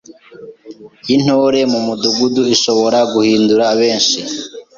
y’Intore 1.07 1.59
mu 1.71 1.79
Mudugudu 1.87 2.41
ishobora 2.55 2.99
guhindura 3.13 3.65
benshi 3.79 4.19